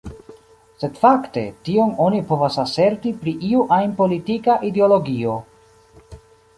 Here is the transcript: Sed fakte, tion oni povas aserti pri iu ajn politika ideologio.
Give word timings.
Sed 0.83 0.95
fakte, 1.01 1.43
tion 1.69 1.91
oni 2.07 2.23
povas 2.33 2.59
aserti 2.65 3.13
pri 3.21 3.37
iu 3.51 3.63
ajn 3.79 3.95
politika 4.03 4.59
ideologio. 4.73 5.41